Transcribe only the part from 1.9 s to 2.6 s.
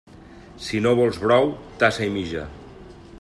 i mitja.